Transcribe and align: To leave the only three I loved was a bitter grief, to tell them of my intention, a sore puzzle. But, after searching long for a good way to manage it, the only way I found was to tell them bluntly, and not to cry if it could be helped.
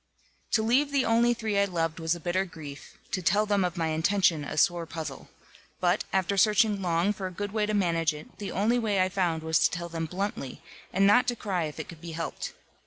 To 0.53 0.63
leave 0.63 0.91
the 0.91 1.05
only 1.05 1.31
three 1.35 1.59
I 1.59 1.65
loved 1.65 1.99
was 1.99 2.15
a 2.15 2.19
bitter 2.19 2.43
grief, 2.43 2.97
to 3.11 3.21
tell 3.21 3.45
them 3.45 3.63
of 3.63 3.77
my 3.77 3.89
intention, 3.89 4.43
a 4.43 4.57
sore 4.57 4.87
puzzle. 4.87 5.29
But, 5.79 6.05
after 6.11 6.37
searching 6.37 6.81
long 6.81 7.13
for 7.13 7.27
a 7.27 7.31
good 7.31 7.51
way 7.51 7.67
to 7.67 7.75
manage 7.75 8.11
it, 8.11 8.39
the 8.39 8.49
only 8.51 8.79
way 8.79 8.99
I 8.99 9.09
found 9.09 9.43
was 9.43 9.59
to 9.59 9.69
tell 9.69 9.89
them 9.89 10.07
bluntly, 10.07 10.59
and 10.91 11.05
not 11.05 11.27
to 11.27 11.35
cry 11.35 11.65
if 11.65 11.79
it 11.79 11.87
could 11.87 12.01
be 12.01 12.13
helped. 12.13 12.53